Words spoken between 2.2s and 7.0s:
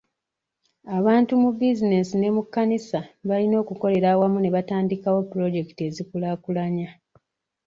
mu kkanisa balina okukolera ewamu ne batandikawo pulojekiti ezikulaakulanya.